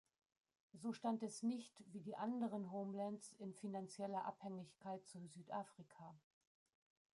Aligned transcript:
So 0.81 0.93
stand 0.93 1.21
es 1.21 1.43
nicht, 1.43 1.75
wie 1.93 1.99
die 2.01 2.15
anderen 2.15 2.71
Homelands, 2.71 3.33
in 3.37 3.53
finanzieller 3.53 4.25
Abhängigkeit 4.25 5.05
zu 5.07 5.23
Südafrika. 5.27 6.15